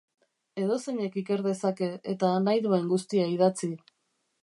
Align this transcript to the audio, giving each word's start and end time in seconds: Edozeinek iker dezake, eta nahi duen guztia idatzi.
Edozeinek 0.63 1.19
iker 1.23 1.45
dezake, 1.49 1.91
eta 2.15 2.33
nahi 2.49 2.67
duen 2.67 2.91
guztia 2.97 3.33
idatzi. 3.37 3.75